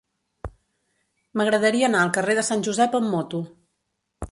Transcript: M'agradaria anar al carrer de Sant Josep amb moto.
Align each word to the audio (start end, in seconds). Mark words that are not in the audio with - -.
M'agradaria 1.41 1.91
anar 1.91 2.01
al 2.05 2.15
carrer 2.17 2.39
de 2.41 2.47
Sant 2.49 2.67
Josep 2.71 2.99
amb 3.03 3.15
moto. 3.19 3.45